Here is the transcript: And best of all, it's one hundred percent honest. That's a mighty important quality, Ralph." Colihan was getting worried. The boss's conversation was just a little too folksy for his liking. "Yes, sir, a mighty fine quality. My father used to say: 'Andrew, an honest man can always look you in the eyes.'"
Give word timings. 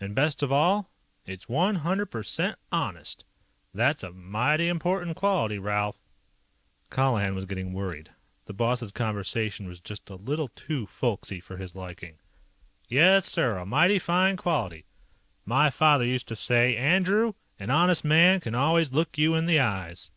And 0.00 0.14
best 0.14 0.42
of 0.42 0.50
all, 0.50 0.88
it's 1.26 1.50
one 1.50 1.74
hundred 1.74 2.06
percent 2.06 2.58
honest. 2.72 3.26
That's 3.74 4.02
a 4.02 4.10
mighty 4.10 4.68
important 4.68 5.16
quality, 5.16 5.58
Ralph." 5.58 5.98
Colihan 6.90 7.34
was 7.34 7.44
getting 7.44 7.74
worried. 7.74 8.08
The 8.46 8.54
boss's 8.54 8.90
conversation 8.90 9.68
was 9.68 9.78
just 9.78 10.08
a 10.08 10.14
little 10.14 10.48
too 10.48 10.86
folksy 10.86 11.40
for 11.40 11.58
his 11.58 11.76
liking. 11.76 12.16
"Yes, 12.88 13.26
sir, 13.26 13.58
a 13.58 13.66
mighty 13.66 13.98
fine 13.98 14.38
quality. 14.38 14.86
My 15.44 15.68
father 15.68 16.06
used 16.06 16.28
to 16.28 16.36
say: 16.36 16.74
'Andrew, 16.74 17.34
an 17.58 17.68
honest 17.68 18.02
man 18.02 18.40
can 18.40 18.54
always 18.54 18.94
look 18.94 19.18
you 19.18 19.34
in 19.34 19.44
the 19.44 19.60
eyes.'" 19.60 20.10